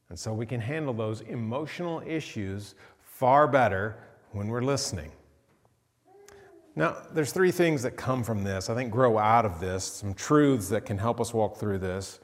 And 0.09 0.17
so 0.17 0.33
we 0.33 0.45
can 0.45 0.59
handle 0.59 0.93
those 0.93 1.21
emotional 1.21 2.01
issues 2.05 2.75
far 2.99 3.47
better 3.47 3.97
when 4.31 4.47
we're 4.47 4.61
listening. 4.61 5.11
Now, 6.75 6.97
there's 7.13 7.31
three 7.31 7.51
things 7.51 7.83
that 7.83 7.97
come 7.97 8.23
from 8.23 8.43
this, 8.43 8.69
I 8.69 8.75
think 8.75 8.91
grow 8.91 9.17
out 9.17 9.45
of 9.45 9.59
this, 9.59 9.83
some 9.83 10.13
truths 10.13 10.69
that 10.69 10.85
can 10.85 10.97
help 10.97 11.19
us 11.19 11.33
walk 11.33 11.57
through 11.57 11.79
this. 11.79 12.19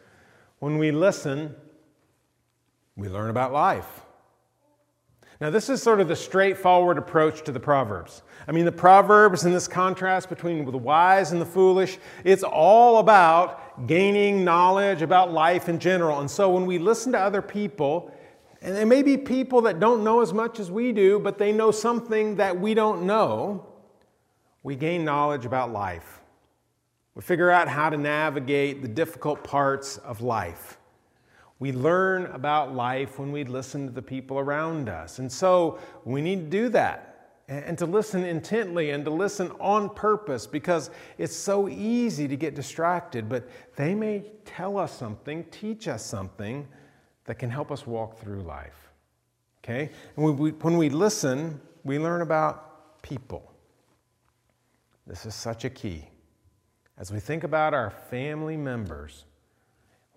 When 0.60 0.78
we 0.78 0.92
listen, 0.92 1.56
we 2.96 3.10
learn 3.10 3.30
about 3.30 3.52
life. 3.52 4.02
Now, 5.42 5.50
this 5.50 5.70
is 5.70 5.84
sort 5.84 6.00
of 6.00 6.08
the 6.08 6.16
straightforward 6.16 6.98
approach 6.98 7.44
to 7.44 7.52
the 7.52 7.60
Proverbs. 7.60 8.22
I 8.48 8.54
mean, 8.54 8.64
the 8.64 8.72
Proverbs 8.72 9.44
and 9.44 9.54
this 9.54 9.68
contrast 9.68 10.30
between 10.30 10.64
the 10.64 10.78
wise 10.78 11.34
and 11.34 11.42
the 11.42 11.46
foolish, 11.46 11.98
it's 12.24 12.44
all 12.44 13.00
about 13.00 13.62
gaining 13.88 14.44
knowledge 14.44 15.02
about 15.02 15.32
life 15.32 15.70
in 15.70 15.80
general. 15.80 16.20
And 16.20 16.30
so 16.30 16.50
when 16.50 16.66
we 16.66 16.78
listen 16.78 17.12
to 17.12 17.20
other 17.20 17.42
people, 17.42 18.12
and 18.62 18.76
there 18.76 18.86
may 18.86 19.04
be 19.04 19.18
people 19.18 19.62
that 19.62 19.80
don't 19.80 20.04
know 20.04 20.22
as 20.22 20.34
much 20.34 20.60
as 20.60 20.72
we 20.72 20.92
do, 20.92 21.20
but 21.20 21.38
they 21.38 21.52
know 21.52 21.72
something 21.72 22.36
that 22.38 22.60
we 22.60 22.74
don't 22.74 23.04
know, 23.06 23.66
we 24.64 24.76
gain 24.76 25.06
knowledge 25.06 25.46
about 25.46 25.72
life. 25.72 26.22
We 27.14 27.22
figure 27.22 27.52
out 27.52 27.68
how 27.68 27.90
to 27.90 27.98
navigate 27.98 28.82
the 28.82 28.88
difficult 28.88 29.44
parts 29.44 29.98
of 29.98 30.22
life. 30.22 30.78
We 31.60 31.72
learn 31.72 32.26
about 32.28 32.76
life 32.76 33.20
when 33.20 33.32
we 33.32 33.44
listen 33.44 33.88
to 33.88 33.94
the 33.94 34.02
people 34.02 34.40
around 34.40 34.90
us. 34.90 35.20
And 35.20 35.32
so 35.32 35.80
we 36.04 36.22
need 36.22 36.52
to 36.52 36.58
do 36.58 36.70
that 36.70 37.15
and 37.48 37.78
to 37.78 37.86
listen 37.86 38.24
intently 38.24 38.90
and 38.90 39.06
to 39.06 39.12
listen 39.12 39.52
on 39.60 39.90
purpose 39.90 40.48
because 40.48 40.90
it's 41.18 41.36
so 41.36 41.70
easy 41.70 42.28
to 42.28 42.36
get 42.36 42.56
distracted. 42.56 43.30
But 43.30 43.48
they 43.76 43.94
may 43.94 44.24
tell 44.46 44.78
us 44.78 44.98
something, 44.98 45.44
teach 45.52 45.88
us 45.88 46.04
something 46.04 46.68
that 47.26 47.36
can 47.36 47.52
help 47.52 47.72
us 47.72 47.86
walk 47.86 48.20
through 48.20 48.42
life. 48.42 48.92
Okay? 49.64 49.90
And 50.16 50.26
when 50.26 50.38
we, 50.38 50.52
when 50.52 50.78
we 50.78 50.90
listen, 50.90 51.60
we 51.84 52.00
learn 52.00 52.22
about 52.22 53.02
people. 53.04 53.52
This 55.06 55.26
is 55.26 55.36
such 55.36 55.66
a 55.66 55.70
key. 55.70 56.08
As 56.98 57.12
we 57.12 57.20
think 57.20 57.44
about 57.44 57.74
our 57.74 57.92
family 57.92 58.58
members, 58.58 59.26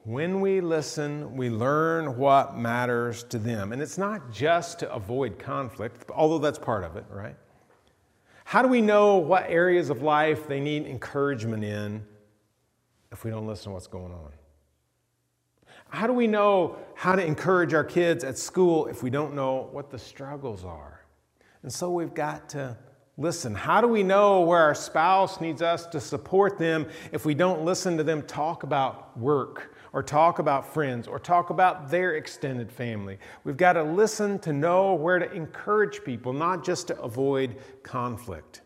when 0.09 0.41
we 0.41 0.63
listen, 0.63 1.37
we 1.37 1.51
learn 1.51 2.17
what 2.17 2.57
matters 2.57 3.25
to 3.25 3.39
them. 3.39 3.75
And 3.75 3.83
it's 3.83 3.99
not 3.99 4.33
just 4.33 4.79
to 4.79 4.91
avoid 4.91 5.39
conflict, 5.39 6.11
although 6.15 6.39
that's 6.39 6.59
part 6.59 6.83
of 6.83 6.97
it, 6.97 7.05
right? 7.11 7.37
How 8.47 8.63
do 8.63 8.69
we 8.69 8.81
know 8.81 9.19
what 9.19 9.45
areas 9.51 9.91
of 9.91 10.01
life 10.01 10.49
they 10.49 10.61
need 10.61 10.87
encouragement 10.87 11.63
in 11.63 12.07
if 13.13 13.23
we 13.23 13.31
don't 13.31 13.47
listen 13.47 13.65
to 13.65 13.71
what's 13.73 13.87
going 13.87 14.15
on? 14.15 14.33
How 15.91 16.07
do 16.07 16.15
we 16.15 16.27
know 16.27 16.79
how 16.95 17.15
to 17.15 17.23
encourage 17.23 17.75
our 17.75 17.85
kids 17.85 18.25
at 18.25 18.39
school 18.39 18.87
if 18.87 19.03
we 19.03 19.11
don't 19.11 19.35
know 19.35 19.69
what 19.73 19.91
the 19.91 19.99
struggles 19.99 20.65
are? 20.65 21.03
And 21.63 21.71
so 21.71 21.91
we've 21.91 22.15
got 22.15 22.49
to 22.51 22.79
listen. 23.19 23.55
How 23.55 23.81
do 23.81 23.89
we 23.89 24.03
know 24.03 24.41
where 24.41 24.61
our 24.61 24.75
spouse 24.75 25.41
needs 25.41 25.61
us 25.61 25.87
to 25.89 26.01
support 26.01 26.57
them 26.57 26.87
if 27.13 27.27
we 27.27 27.35
don't 27.35 27.65
listen 27.65 27.97
to 27.99 28.05
them 28.05 28.23
talk 28.23 28.63
about 28.63 29.19
work 29.19 29.75
or 29.93 30.03
talk 30.03 30.39
about 30.39 30.73
friends 30.73 31.09
or 31.09 31.19
talk 31.19 31.51
about 31.51 31.91
their 31.91 32.15
extended 32.15 32.71
family? 32.71 33.19
We've 33.43 33.57
got 33.57 33.73
to 33.73 33.83
listen 33.83 34.39
to 34.41 34.53
know 34.53 34.95
where 34.95 35.19
to 35.19 35.31
encourage 35.33 36.05
people, 36.05 36.33
not 36.33 36.65
just 36.65 36.87
to 36.87 37.01
avoid 37.01 37.57
conflict. 37.83 38.63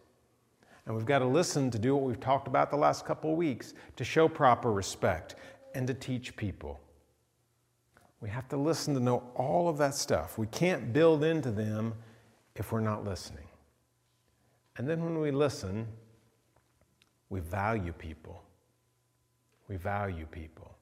And 0.84 0.94
we've 0.94 1.06
got 1.06 1.20
to 1.20 1.26
listen 1.26 1.70
to 1.70 1.78
do 1.78 1.96
what 1.96 2.04
we've 2.04 2.20
talked 2.20 2.46
about 2.46 2.70
the 2.70 2.76
last 2.76 3.06
couple 3.06 3.30
of 3.32 3.36
weeks 3.36 3.72
to 3.96 4.04
show 4.04 4.28
proper 4.28 4.70
respect. 4.70 5.34
and 5.74 5.86
to 5.86 5.94
teach 5.94 6.36
people. 6.36 6.80
We 8.20 8.28
have 8.28 8.46
to 8.50 8.58
listen 8.58 8.92
to 8.92 9.00
know 9.00 9.22
all 9.34 9.68
of 9.68 9.78
that 9.78 9.94
stuff. 9.94 10.36
We 10.36 10.46
can't 10.46 10.92
build 10.92 11.24
into 11.24 11.50
them 11.50 11.94
if 12.54 12.72
we're 12.72 12.80
not 12.80 13.04
listening. 13.04 13.41
And 14.76 14.88
then 14.88 15.04
when 15.04 15.18
we 15.18 15.30
listen, 15.30 15.86
we 17.28 17.40
value 17.40 17.92
people. 17.92 18.42
We 19.68 19.76
value 19.76 20.26
people. 20.26 20.74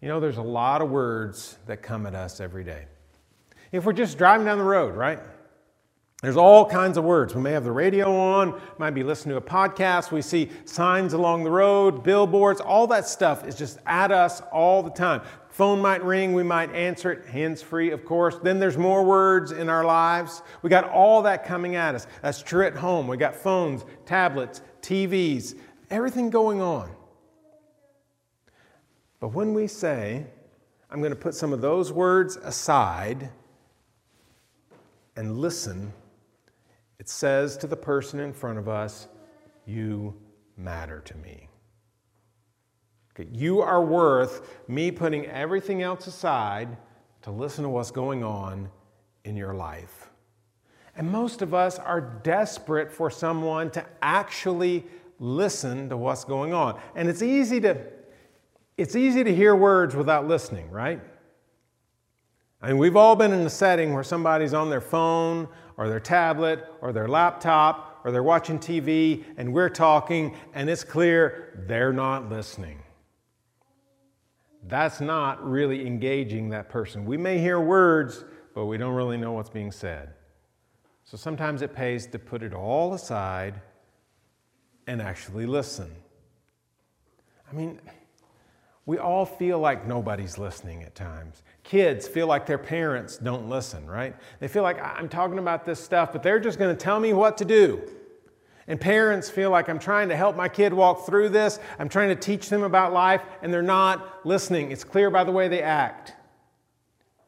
You 0.00 0.08
know, 0.08 0.20
there's 0.20 0.38
a 0.38 0.42
lot 0.42 0.82
of 0.82 0.90
words 0.90 1.58
that 1.66 1.82
come 1.82 2.06
at 2.06 2.14
us 2.14 2.40
every 2.40 2.64
day. 2.64 2.86
If 3.72 3.84
we're 3.84 3.92
just 3.92 4.18
driving 4.18 4.46
down 4.46 4.58
the 4.58 4.64
road, 4.64 4.94
right? 4.94 5.18
There's 6.24 6.38
all 6.38 6.64
kinds 6.64 6.96
of 6.96 7.04
words. 7.04 7.34
We 7.34 7.42
may 7.42 7.52
have 7.52 7.64
the 7.64 7.70
radio 7.70 8.16
on, 8.16 8.58
might 8.78 8.92
be 8.92 9.02
listening 9.02 9.34
to 9.34 9.36
a 9.36 9.42
podcast. 9.42 10.10
We 10.10 10.22
see 10.22 10.50
signs 10.64 11.12
along 11.12 11.44
the 11.44 11.50
road, 11.50 12.02
billboards, 12.02 12.62
all 12.62 12.86
that 12.86 13.06
stuff 13.06 13.46
is 13.46 13.54
just 13.54 13.78
at 13.84 14.10
us 14.10 14.40
all 14.50 14.82
the 14.82 14.90
time. 14.90 15.20
Phone 15.50 15.82
might 15.82 16.02
ring, 16.02 16.32
we 16.32 16.42
might 16.42 16.74
answer 16.74 17.12
it, 17.12 17.26
hands 17.26 17.60
free, 17.60 17.90
of 17.90 18.06
course. 18.06 18.38
Then 18.42 18.58
there's 18.58 18.78
more 18.78 19.04
words 19.04 19.52
in 19.52 19.68
our 19.68 19.84
lives. 19.84 20.42
We 20.62 20.70
got 20.70 20.88
all 20.88 21.20
that 21.24 21.44
coming 21.44 21.76
at 21.76 21.94
us. 21.94 22.06
That's 22.22 22.42
true 22.42 22.66
at 22.66 22.74
home. 22.74 23.06
We 23.06 23.18
got 23.18 23.36
phones, 23.36 23.84
tablets, 24.06 24.62
TVs, 24.80 25.56
everything 25.90 26.30
going 26.30 26.62
on. 26.62 26.90
But 29.20 29.28
when 29.28 29.52
we 29.52 29.66
say, 29.66 30.24
I'm 30.90 31.00
going 31.00 31.12
to 31.12 31.16
put 31.16 31.34
some 31.34 31.52
of 31.52 31.60
those 31.60 31.92
words 31.92 32.36
aside 32.36 33.28
and 35.16 35.38
listen, 35.38 35.92
it 37.04 37.10
says 37.10 37.58
to 37.58 37.66
the 37.66 37.76
person 37.76 38.18
in 38.18 38.32
front 38.32 38.58
of 38.58 38.66
us, 38.66 39.08
You 39.66 40.16
matter 40.56 41.00
to 41.00 41.14
me. 41.18 41.50
Okay, 43.12 43.28
you 43.30 43.60
are 43.60 43.84
worth 43.84 44.56
me 44.68 44.90
putting 44.90 45.26
everything 45.26 45.82
else 45.82 46.06
aside 46.06 46.78
to 47.20 47.30
listen 47.30 47.62
to 47.64 47.68
what's 47.68 47.90
going 47.90 48.24
on 48.24 48.70
in 49.24 49.36
your 49.36 49.52
life. 49.52 50.08
And 50.96 51.12
most 51.12 51.42
of 51.42 51.52
us 51.52 51.78
are 51.78 52.00
desperate 52.00 52.90
for 52.90 53.10
someone 53.10 53.70
to 53.72 53.84
actually 54.00 54.86
listen 55.18 55.90
to 55.90 55.98
what's 55.98 56.24
going 56.24 56.54
on. 56.54 56.80
And 56.94 57.10
it's 57.10 57.20
easy 57.20 57.60
to 57.60 57.84
it's 58.78 58.96
easy 58.96 59.22
to 59.22 59.34
hear 59.34 59.54
words 59.54 59.94
without 59.94 60.26
listening, 60.26 60.70
right? 60.70 61.02
I 62.62 62.68
mean, 62.68 62.78
we've 62.78 62.96
all 62.96 63.14
been 63.14 63.34
in 63.34 63.40
a 63.40 63.50
setting 63.50 63.92
where 63.92 64.02
somebody's 64.02 64.54
on 64.54 64.70
their 64.70 64.80
phone 64.80 65.48
or 65.76 65.88
their 65.88 66.00
tablet 66.00 66.64
or 66.80 66.92
their 66.92 67.08
laptop 67.08 68.00
or 68.04 68.12
they're 68.12 68.22
watching 68.22 68.58
TV 68.58 69.24
and 69.36 69.52
we're 69.52 69.68
talking 69.68 70.36
and 70.54 70.68
it's 70.70 70.84
clear 70.84 71.64
they're 71.66 71.92
not 71.92 72.28
listening 72.28 72.84
that's 74.66 75.00
not 75.00 75.44
really 75.46 75.86
engaging 75.86 76.48
that 76.50 76.68
person. 76.68 77.04
We 77.04 77.16
may 77.16 77.38
hear 77.38 77.60
words, 77.60 78.24
but 78.54 78.66
we 78.66 78.78
don't 78.78 78.94
really 78.94 79.16
know 79.16 79.32
what's 79.32 79.50
being 79.50 79.70
said. 79.70 80.14
So 81.04 81.16
sometimes 81.16 81.60
it 81.60 81.74
pays 81.74 82.06
to 82.08 82.18
put 82.18 82.42
it 82.42 82.54
all 82.54 82.94
aside 82.94 83.60
and 84.86 85.02
actually 85.02 85.46
listen. 85.46 85.94
I 87.50 87.54
mean, 87.54 87.80
we 88.86 88.98
all 88.98 89.24
feel 89.24 89.58
like 89.58 89.86
nobody's 89.86 90.36
listening 90.36 90.82
at 90.82 90.94
times. 90.94 91.42
Kids 91.62 92.06
feel 92.06 92.26
like 92.26 92.44
their 92.44 92.58
parents 92.58 93.16
don't 93.16 93.48
listen, 93.48 93.86
right? 93.86 94.14
They 94.40 94.48
feel 94.48 94.62
like 94.62 94.78
I'm 94.82 95.08
talking 95.08 95.38
about 95.38 95.64
this 95.64 95.80
stuff, 95.82 96.12
but 96.12 96.22
they're 96.22 96.40
just 96.40 96.58
going 96.58 96.74
to 96.74 96.82
tell 96.82 97.00
me 97.00 97.14
what 97.14 97.38
to 97.38 97.46
do. 97.46 97.82
And 98.66 98.80
parents 98.80 99.30
feel 99.30 99.50
like 99.50 99.68
I'm 99.68 99.78
trying 99.78 100.08
to 100.10 100.16
help 100.16 100.36
my 100.36 100.48
kid 100.48 100.72
walk 100.72 101.06
through 101.06 101.30
this, 101.30 101.58
I'm 101.78 101.88
trying 101.88 102.08
to 102.10 102.16
teach 102.16 102.48
them 102.48 102.62
about 102.62 102.92
life, 102.92 103.22
and 103.42 103.52
they're 103.52 103.62
not 103.62 104.26
listening. 104.26 104.70
It's 104.70 104.84
clear 104.84 105.10
by 105.10 105.24
the 105.24 105.32
way 105.32 105.48
they 105.48 105.62
act. 105.62 106.14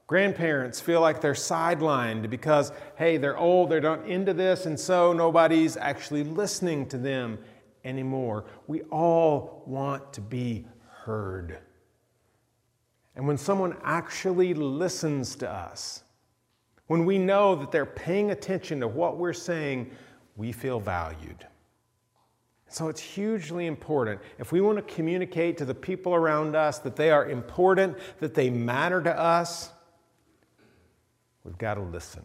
Grandparents 0.06 0.80
feel 0.80 1.00
like 1.00 1.20
they're 1.20 1.32
sidelined 1.32 2.30
because, 2.30 2.70
hey, 2.96 3.16
they're 3.16 3.36
old, 3.36 3.70
they're 3.70 3.80
not 3.80 4.06
into 4.06 4.32
this, 4.32 4.66
and 4.66 4.78
so 4.78 5.12
nobody's 5.12 5.76
actually 5.76 6.22
listening 6.22 6.86
to 6.86 6.98
them 6.98 7.38
anymore. 7.84 8.44
We 8.66 8.82
all 8.82 9.62
want 9.66 10.12
to 10.12 10.20
be 10.20 10.66
heard. 11.06 11.60
And 13.14 13.26
when 13.26 13.38
someone 13.38 13.76
actually 13.84 14.54
listens 14.54 15.36
to 15.36 15.48
us, 15.48 16.02
when 16.88 17.04
we 17.04 17.16
know 17.16 17.54
that 17.54 17.70
they're 17.70 17.86
paying 17.86 18.32
attention 18.32 18.80
to 18.80 18.88
what 18.88 19.16
we're 19.16 19.32
saying, 19.32 19.90
we 20.36 20.50
feel 20.50 20.80
valued. 20.80 21.46
So 22.68 22.88
it's 22.88 23.00
hugely 23.00 23.66
important. 23.66 24.20
If 24.38 24.50
we 24.50 24.60
want 24.60 24.78
to 24.78 24.94
communicate 24.94 25.56
to 25.58 25.64
the 25.64 25.74
people 25.74 26.12
around 26.12 26.56
us 26.56 26.80
that 26.80 26.96
they 26.96 27.10
are 27.10 27.28
important, 27.28 27.96
that 28.18 28.34
they 28.34 28.50
matter 28.50 29.00
to 29.00 29.16
us, 29.16 29.70
we've 31.44 31.56
got 31.56 31.74
to 31.74 31.82
listen. 31.82 32.24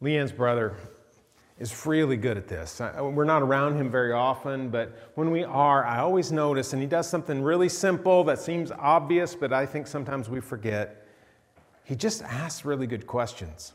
Leanne's 0.00 0.32
brother 0.32 0.74
is 1.58 1.86
really 1.86 2.16
good 2.16 2.36
at 2.36 2.48
this. 2.48 2.80
We're 2.80 3.24
not 3.24 3.42
around 3.42 3.76
him 3.76 3.90
very 3.90 4.12
often, 4.12 4.70
but 4.70 5.12
when 5.14 5.30
we 5.30 5.44
are, 5.44 5.84
I 5.84 6.00
always 6.00 6.32
notice, 6.32 6.72
and 6.72 6.82
he 6.82 6.88
does 6.88 7.08
something 7.08 7.42
really 7.42 7.68
simple 7.68 8.24
that 8.24 8.40
seems 8.40 8.72
obvious, 8.72 9.34
but 9.34 9.52
I 9.52 9.64
think 9.64 9.86
sometimes 9.86 10.28
we 10.28 10.40
forget. 10.40 11.06
He 11.84 11.94
just 11.94 12.22
asks 12.22 12.64
really 12.64 12.86
good 12.86 13.06
questions 13.06 13.74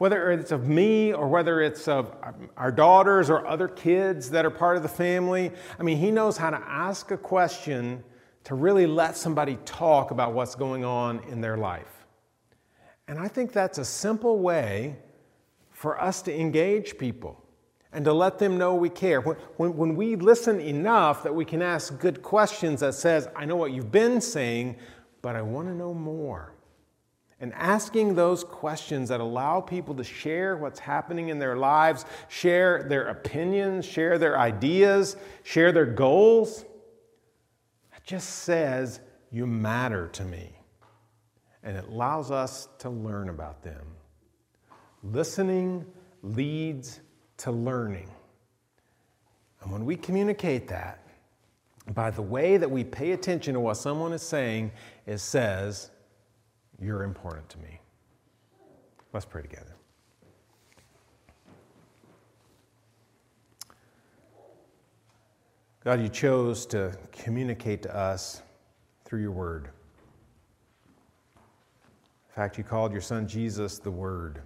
whether 0.00 0.30
it's 0.32 0.50
of 0.50 0.66
me 0.66 1.12
or 1.12 1.28
whether 1.28 1.60
it's 1.60 1.86
of 1.86 2.16
our 2.56 2.72
daughters 2.72 3.28
or 3.28 3.46
other 3.46 3.68
kids 3.68 4.30
that 4.30 4.46
are 4.46 4.50
part 4.50 4.78
of 4.78 4.82
the 4.82 4.88
family. 4.88 5.52
I 5.78 5.82
mean, 5.82 5.98
he 5.98 6.10
knows 6.10 6.38
how 6.38 6.48
to 6.48 6.56
ask 6.56 7.10
a 7.10 7.18
question 7.18 8.02
to 8.44 8.54
really 8.54 8.86
let 8.86 9.14
somebody 9.14 9.58
talk 9.66 10.10
about 10.10 10.32
what's 10.32 10.54
going 10.54 10.86
on 10.86 11.20
in 11.24 11.42
their 11.42 11.58
life. 11.58 12.06
And 13.08 13.18
I 13.18 13.28
think 13.28 13.52
that's 13.52 13.76
a 13.76 13.84
simple 13.84 14.38
way 14.38 14.96
for 15.80 15.98
us 15.98 16.20
to 16.20 16.38
engage 16.38 16.98
people 16.98 17.42
and 17.90 18.04
to 18.04 18.12
let 18.12 18.38
them 18.38 18.58
know 18.58 18.74
we 18.74 18.90
care. 18.90 19.22
When, 19.22 19.34
when, 19.56 19.76
when, 19.78 19.96
we 19.96 20.14
listen 20.14 20.60
enough 20.60 21.22
that 21.22 21.34
we 21.34 21.46
can 21.46 21.62
ask 21.62 21.98
good 21.98 22.20
questions 22.20 22.80
that 22.80 22.92
says, 22.92 23.30
I 23.34 23.46
know 23.46 23.56
what 23.56 23.72
you've 23.72 23.90
been 23.90 24.20
saying, 24.20 24.76
but 25.22 25.36
I 25.36 25.40
want 25.40 25.68
to 25.68 25.74
know 25.74 25.94
more 25.94 26.52
and 27.40 27.54
asking 27.54 28.14
those 28.14 28.44
questions 28.44 29.08
that 29.08 29.20
allow 29.20 29.62
people 29.62 29.94
to 29.94 30.04
share 30.04 30.58
what's 30.58 30.80
happening 30.80 31.30
in 31.30 31.38
their 31.38 31.56
lives, 31.56 32.04
share 32.28 32.82
their 32.82 33.08
opinions, 33.08 33.86
share 33.86 34.18
their 34.18 34.38
ideas, 34.38 35.16
share 35.44 35.72
their 35.72 35.86
goals. 35.86 36.66
It 37.96 38.04
just 38.04 38.40
says, 38.40 39.00
You 39.30 39.46
matter 39.46 40.08
to 40.08 40.24
me. 40.24 40.58
And 41.62 41.78
it 41.78 41.86
allows 41.88 42.30
us 42.30 42.68
to 42.80 42.90
learn 42.90 43.30
about 43.30 43.62
them. 43.62 43.96
Listening 45.02 45.86
leads 46.22 47.00
to 47.38 47.50
learning. 47.50 48.10
And 49.62 49.72
when 49.72 49.84
we 49.84 49.96
communicate 49.96 50.68
that, 50.68 51.06
by 51.94 52.10
the 52.10 52.22
way 52.22 52.56
that 52.56 52.70
we 52.70 52.84
pay 52.84 53.12
attention 53.12 53.54
to 53.54 53.60
what 53.60 53.74
someone 53.74 54.12
is 54.12 54.22
saying, 54.22 54.72
it 55.06 55.18
says, 55.18 55.90
you're 56.80 57.02
important 57.02 57.48
to 57.50 57.58
me. 57.58 57.80
Let's 59.12 59.26
pray 59.26 59.42
together. 59.42 59.74
God, 65.82 66.02
you 66.02 66.10
chose 66.10 66.66
to 66.66 66.94
communicate 67.10 67.82
to 67.82 67.96
us 67.96 68.42
through 69.06 69.22
your 69.22 69.32
word. 69.32 69.70
In 72.28 72.34
fact, 72.34 72.58
you 72.58 72.64
called 72.64 72.92
your 72.92 73.00
son 73.00 73.26
Jesus 73.26 73.78
the 73.78 73.90
Word. 73.90 74.42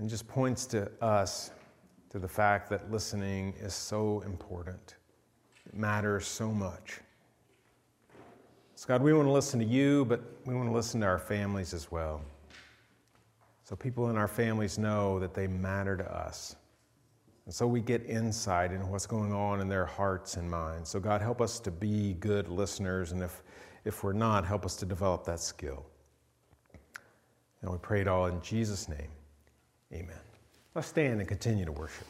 And 0.00 0.08
just 0.08 0.26
points 0.26 0.64
to 0.68 0.90
us 1.02 1.50
to 2.08 2.18
the 2.18 2.26
fact 2.26 2.70
that 2.70 2.90
listening 2.90 3.52
is 3.60 3.74
so 3.74 4.22
important. 4.24 4.96
It 5.66 5.74
matters 5.74 6.26
so 6.26 6.50
much. 6.50 7.00
So, 8.76 8.88
God, 8.88 9.02
we 9.02 9.12
want 9.12 9.28
to 9.28 9.32
listen 9.32 9.60
to 9.60 9.66
you, 9.66 10.06
but 10.06 10.22
we 10.46 10.54
want 10.54 10.70
to 10.70 10.74
listen 10.74 11.02
to 11.02 11.06
our 11.06 11.18
families 11.18 11.74
as 11.74 11.92
well. 11.92 12.22
So, 13.62 13.76
people 13.76 14.08
in 14.08 14.16
our 14.16 14.26
families 14.26 14.78
know 14.78 15.20
that 15.20 15.34
they 15.34 15.46
matter 15.46 15.98
to 15.98 16.10
us. 16.10 16.56
And 17.44 17.54
so 17.54 17.66
we 17.66 17.82
get 17.82 18.08
insight 18.08 18.72
into 18.72 18.86
what's 18.86 19.06
going 19.06 19.34
on 19.34 19.60
in 19.60 19.68
their 19.68 19.84
hearts 19.84 20.38
and 20.38 20.50
minds. 20.50 20.88
So, 20.88 20.98
God, 20.98 21.20
help 21.20 21.42
us 21.42 21.60
to 21.60 21.70
be 21.70 22.14
good 22.20 22.48
listeners. 22.48 23.12
And 23.12 23.22
if, 23.22 23.42
if 23.84 24.02
we're 24.02 24.14
not, 24.14 24.46
help 24.46 24.64
us 24.64 24.76
to 24.76 24.86
develop 24.86 25.24
that 25.26 25.40
skill. 25.40 25.84
And 27.60 27.70
we 27.70 27.76
pray 27.76 28.00
it 28.00 28.08
all 28.08 28.26
in 28.26 28.40
Jesus' 28.40 28.88
name. 28.88 29.10
Amen. 29.92 30.20
Let's 30.74 30.88
stand 30.88 31.20
and 31.20 31.28
continue 31.28 31.64
to 31.64 31.72
worship. 31.72 32.06